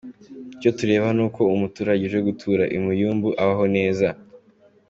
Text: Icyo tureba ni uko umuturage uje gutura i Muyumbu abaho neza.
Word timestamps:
Icyo 0.55 0.69
tureba 0.77 1.07
ni 1.15 1.21
uko 1.25 1.41
umuturage 1.55 2.01
uje 2.09 2.19
gutura 2.27 2.63
i 2.75 2.77
Muyumbu 2.83 3.29
abaho 3.43 3.65
neza. 3.75 4.07